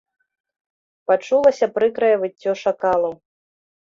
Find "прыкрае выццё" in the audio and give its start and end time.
1.75-2.51